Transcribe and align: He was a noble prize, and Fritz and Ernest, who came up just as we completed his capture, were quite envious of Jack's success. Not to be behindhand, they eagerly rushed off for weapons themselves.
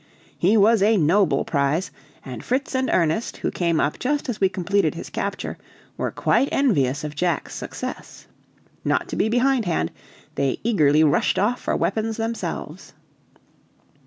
He 0.35 0.57
was 0.57 0.81
a 0.81 0.97
noble 0.97 1.45
prize, 1.45 1.91
and 2.25 2.43
Fritz 2.43 2.73
and 2.73 2.89
Ernest, 2.91 3.37
who 3.37 3.51
came 3.51 3.79
up 3.79 3.99
just 3.99 4.29
as 4.29 4.41
we 4.41 4.49
completed 4.49 4.95
his 4.95 5.11
capture, 5.11 5.59
were 5.95 6.09
quite 6.09 6.49
envious 6.51 7.03
of 7.03 7.13
Jack's 7.13 7.53
success. 7.53 8.25
Not 8.83 9.07
to 9.09 9.15
be 9.15 9.29
behindhand, 9.29 9.91
they 10.33 10.59
eagerly 10.63 11.03
rushed 11.03 11.37
off 11.37 11.61
for 11.61 11.75
weapons 11.75 12.17
themselves. 12.17 12.93